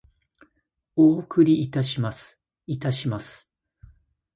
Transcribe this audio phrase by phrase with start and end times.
[0.95, 2.39] お送りいたします。
[2.65, 3.51] いたします。